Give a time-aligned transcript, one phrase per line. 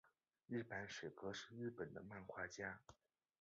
[0.47, 2.81] 日坂水柯是日本的漫画家。